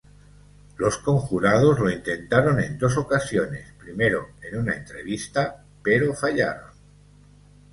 Los 0.77 0.97
conjurados 0.97 1.77
lo 1.77 1.87
intentaron 1.91 2.59
en 2.59 2.79
dos 2.79 2.97
ocasiones: 2.97 3.71
primero 3.77 4.29
en 4.41 4.57
una 4.57 4.73
entrevista, 4.73 5.63
pero 5.83 6.15
fallaron. 6.15 6.71